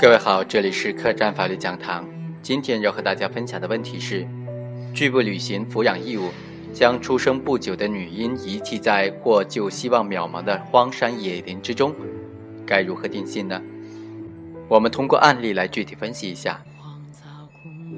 [0.00, 2.08] 各位好，这里是客栈法律讲堂。
[2.40, 4.24] 今天要和大家分享的问题是：
[4.94, 6.28] 拒不履行抚养义务，
[6.72, 11.92] 将出生不久的女婴遗弃在获救希望渺茫的荒山野林之中，
[12.64, 13.60] 该如何定性呢？
[14.68, 16.62] 我们通过案例来具体分析一下。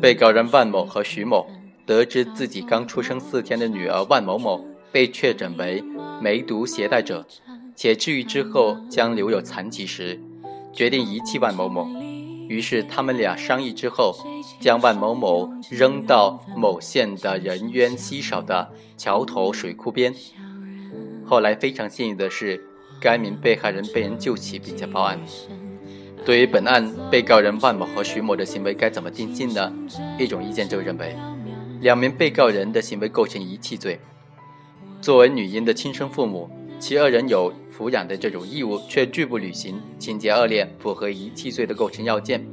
[0.01, 1.47] 被告人万某和徐某
[1.85, 5.85] 得知自己刚出生四天的女儿万某某被确诊为
[6.19, 7.27] 梅毒携带者，
[7.77, 10.19] 且治愈之后将留有残疾时，
[10.73, 11.87] 决定遗弃万某某。
[12.49, 14.13] 于是他们俩商议之后，
[14.59, 20.13] 将万某某扔到某县的人烟稀少的桥头水库边。
[21.25, 22.61] 后来非常幸运的是，
[23.01, 25.17] 该名被害人被人救起并且报案。
[26.25, 29.73] 对于本案被告人万某和徐某的行为该怎么定性呢？
[30.19, 31.17] 一种意见就认为，
[31.81, 34.01] 两名被告人的行为构成遗弃罪。
[35.01, 36.51] 作为女婴的亲生父母，
[36.81, 37.53] 其二人有。
[37.81, 42.45] 抚养的这种义务却拒不履行，情节恶劣，符合遗弃罪的构成要件。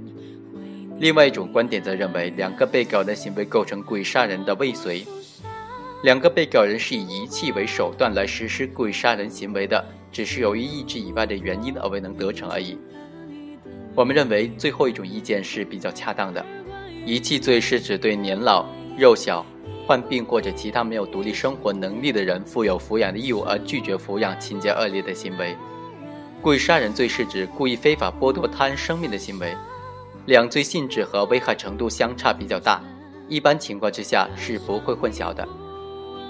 [1.02, 5.06] 另外一种观点则认为，两个被告人的行为构成故意杀人的未遂。
[6.02, 12.78] 两个被告人是以遗弃为手段来实施故意杀人行为的，只是由于意志以外的原因而未能得逞而已。
[13.94, 16.46] 我们认为最后一种意见是比较恰当的。
[17.06, 18.66] 遗弃罪是指对年老、
[18.98, 19.46] 幼小。
[19.88, 25.56] 患病或者其他没有独立生活能力的人负有抚养的义务而拒绝抚养，情节恶劣的行为。
[26.42, 29.56] 故意杀人罪是指故意非法剥夺他人生命的行为，
[30.26, 32.82] 两罪性质和危害程度相差比较大，
[33.30, 35.48] 一般情况之下是不会混淆的。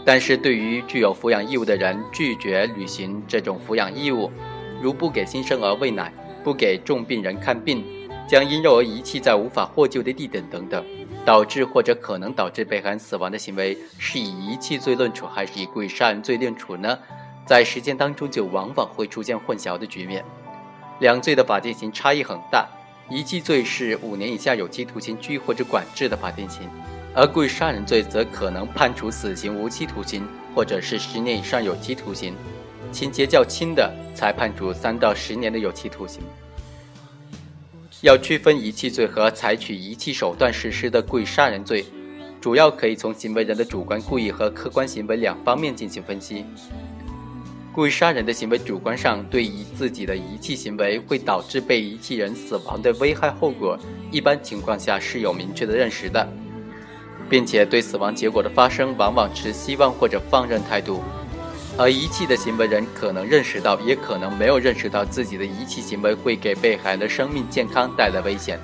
[0.06, 4.32] 但是对于具有抚养义务的人拒绝履行这种抚养义务，
[4.80, 7.84] 如不给新生儿喂奶、不给重病人看病、
[8.28, 10.86] 将婴幼儿遗弃在无法获救的地点等等。
[11.28, 16.98] 导致或者可能导致被害人死亡的行为，是以遗弃罪论处还是以故意杀人罪论处呢？
[17.46, 20.24] 在实践当中就往往会出现混淆的局面。
[21.02, 22.66] 两罪的法定刑差异很大，
[23.10, 26.62] 遗弃罪是五年以下有期徒刑、拘役或者管制的法定刑，
[27.14, 32.34] 而故意杀人罪则可能判处死刑、无期徒刑，或者是十年以上有期徒刑，
[32.94, 36.22] 情节较轻的才判处三到十年的有期徒刑。
[38.02, 41.84] 要区分遗弃罪和采取遗弃手段实施的故意杀人罪，
[42.40, 46.46] 主要可以从行为人的主观故意和客观行为两方面进行分析。
[47.74, 53.78] 故意杀人的行为主观上对于自己的遗弃行为会导致被遗弃人死亡的危害后果，
[54.12, 56.28] 一般情况下是有明确的认识的，
[57.28, 61.02] 并且对死亡结果的发生往往持希望或者放任态度。
[61.80, 68.60] 而遗弃的行为人可能认识到，也可能没有认识到自己的遗弃行为会给被害人的生命健康带来危险，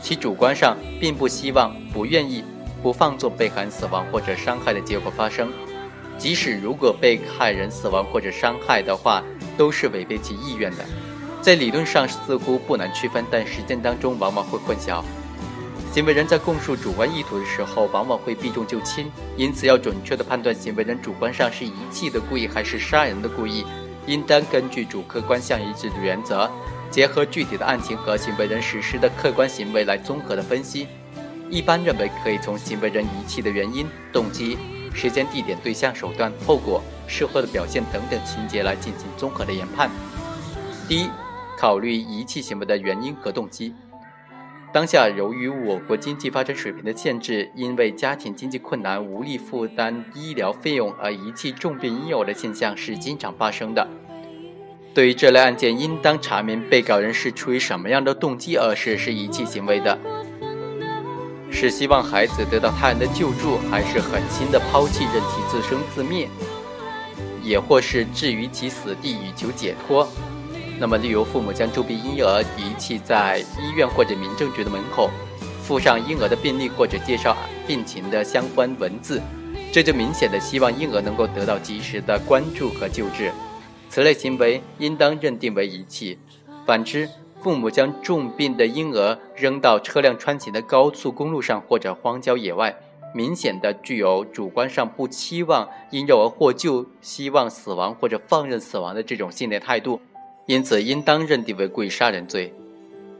[0.00, 2.44] 其主观上并不希望、不愿意、
[2.80, 5.52] 不放纵被害人死亡或者伤害的结果发生。
[6.16, 9.24] 即使如果被害人死亡或者伤害的话，
[9.56, 10.84] 都是违背其意愿的。
[11.40, 15.02] 在理论上似乎不难区分，但实践当中往往会混淆。
[15.92, 23.66] 行为人在供述主观意图的时候，往往会避重就轻，因此要准确地判断行为人主观上是遗弃的故意还是杀人的故意，
[24.06, 26.50] 应当根据主客观相一致的原则，
[26.90, 30.88] 结合具体的案情和行为人实施的客观行为来综合的分析。
[31.50, 34.56] 一般认为可以从行为人遗弃的原因、动机、
[34.94, 39.90] 时间、地点、对象、手段、后果、事后的表现等等情节来进行综合的研判。
[40.88, 41.10] 第一，
[41.58, 43.74] 考虑遗弃行为的原因和动机。
[44.72, 53.86] 当下，由于我国经济发展水平的限制，因为家庭经济困难无力负担医疗费用而遗弃重病婴幼儿的现象是经常发生的。
[54.94, 59.98] 对于这类案件，应当查明被告人是出于什么样的动机而实施遗弃行为的：
[61.50, 66.26] 是希望孩子得到他人的救助，还是狠心的抛弃，任其自生自灭，
[67.42, 70.08] 也或是置于其死地以求解脱？
[70.82, 75.08] 那么，例如父母将重病婴儿遗弃在医院或者民政局的门口，
[75.62, 77.36] 附上婴儿的病历或者介绍
[77.68, 79.22] 病情的相关文字，
[79.72, 83.30] 这就明显的希望婴儿能够得到及时的关注和救治。
[83.88, 86.18] 此类行为应当认定为遗弃。
[86.66, 87.08] 反之，
[87.40, 92.74] 父母将重病的婴儿扔到车辆穿行的高速公路上或者荒郊野外，
[93.14, 100.00] 明显的具有主观上不期望婴幼儿获救、希望死亡或者放任死亡的这种信念态度。
[100.46, 102.52] 因此，应当认定为故意杀人罪。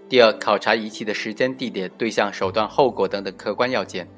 [0.09, 4.09] 第二，考察遗弃的时间、地点、对象、手段、后果等等客观要件。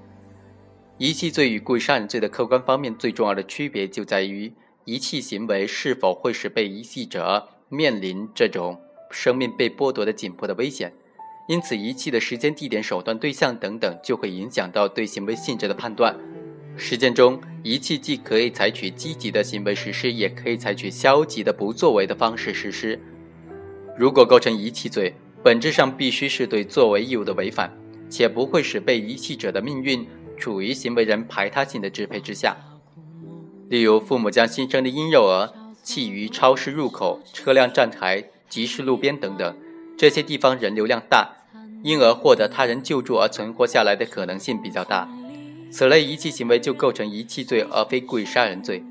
[0.97, 4.53] 遗弃罪与故意杀人罪的客观方面最重要的区别就在于
[4.85, 8.81] 遗弃行为是否会使被遗弃者面临这种
[9.11, 10.93] 生命被剥夺的紧迫的危险。
[11.47, 16.17] 因此，遗弃的时间、地点、手段、对象等等就会影响到对行为性质的判断。
[16.77, 23.01] 实践中，遗弃既可以采取积极的行为实施，也可以采取消极的不作为的方式实施。
[23.97, 27.73] 如果构成遗弃罪，本质上必须是对作为义务的违反，
[28.11, 30.07] 且不会使被遗弃者的命运
[30.37, 32.57] 处于行为人排他性的支配之下。
[33.69, 39.57] 例如，父母将新生的婴幼儿弃于超市入口、车辆站台、集市路边等等，
[39.97, 41.31] 这些地方人流量大，
[41.83, 45.09] 因而获得他人救助而存活下来的可能性比较大。
[45.77, 48.85] 此类遗弃行为就构成遗弃罪，而非故意杀人罪。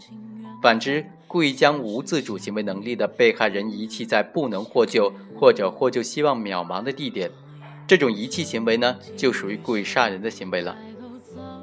[0.62, 7.32] 反之，故意将无自主行为能力的被害人遗弃在不能获救或者获救希望渺茫的地点，
[7.88, 10.76] 这种遗弃行为呢，就属于故意杀人的行为了。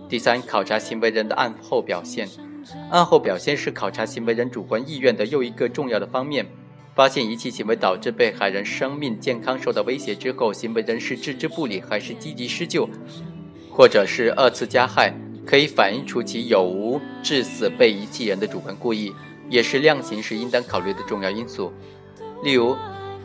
[0.08, 2.26] 第三，考察行为人的案后表现。
[2.88, 6.46] 案后表现是考察行为人主观意愿的又一个重要的方面。
[6.94, 12.88] 发现遗弃行为导致被害人生命健康受到威胁之后，行为人是置之不理还是积极施救，
[13.70, 15.14] 或者是二次加害，
[15.46, 19.12] 可以反映出其有无致死被遗弃人的主观故意。
[19.48, 21.72] 也是量刑时应当考虑的重要因素。
[22.44, 22.76] 例如，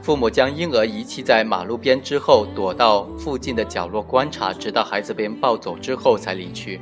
[0.01, 6.80] 父母将婴儿遗弃在马路边之后，躲到附近的角落观察，直到孩子被人抱走之后才离去；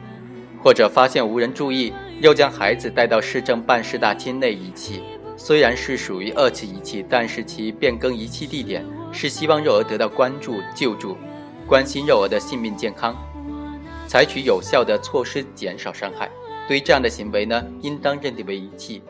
[0.63, 5.03] 或者发现无人注意，又将孩子带到市政办事大厅内遗弃。
[5.35, 11.17] 虽然是属于二次遗弃，但是其变更遗弃地点是希望幼儿得到关注、救助，
[11.67, 13.13] 关心幼儿的性命健康，
[14.07, 16.29] 采取有效的措施减少伤害。
[16.67, 19.01] 对于这样的行为呢，应当认定为遗弃。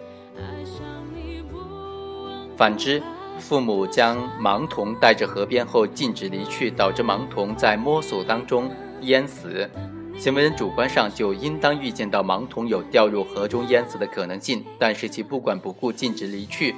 [2.55, 3.01] 反之，
[3.39, 9.69] 父母将盲童带着河边后径直离去，导致盲童在摸索当中淹死，
[10.17, 16.75] 行为人主观上就应当预见到盲童有掉入河中淹死的可能性，但是其不管不顾径直离去，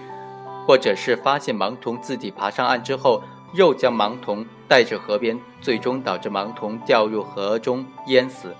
[0.66, 3.22] 或者是发现盲童自己爬上岸之后，
[3.54, 8.54] 又将盲童带着河边，最终导致盲童掉入河中淹死，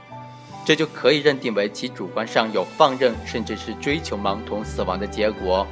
[0.66, 5.66] 这就可以认定为其主观上有放任甚至是追求盲童死亡的结果。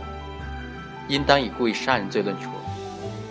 [1.08, 2.50] 应当以故意杀人罪论处。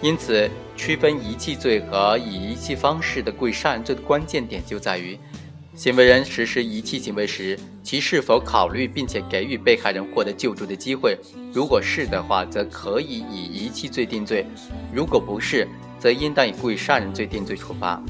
[0.01, 5.19] 因此，区分遗弃罪和以遗弃方式的故意杀人罪的关键点就在于，
[5.75, 11.17] 行为人实施遗弃行为时，其是否考虑并且给予被害人获得救助的机会。
[11.53, 14.45] 如果是的话，则可以以遗弃罪定罪；
[14.93, 15.67] 如果不是，
[16.03, 18.03] 则应当以故意杀人罪定罪处罚。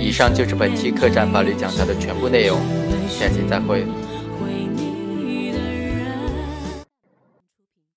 [0.00, 2.58] 以上就是本期客栈法律讲堂的全部内容，
[3.08, 3.86] 下期再会。